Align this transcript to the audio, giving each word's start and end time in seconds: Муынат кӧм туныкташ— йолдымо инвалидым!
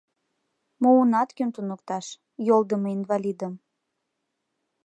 Муынат 0.81 1.29
кӧм 1.37 1.49
туныкташ— 1.55 2.05
йолдымо 2.47 2.87
инвалидым! 2.97 3.53